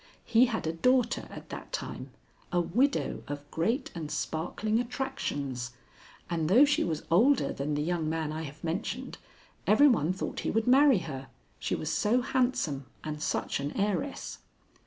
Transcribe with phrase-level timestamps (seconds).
[0.25, 2.09] He had a daughter at that time,
[2.51, 5.73] a widow of great and sparkling attractions,
[6.27, 9.19] and though she was older than the young man I have mentioned,
[9.67, 11.27] every one thought he would marry her,
[11.59, 14.39] she was so handsome and such an heiress.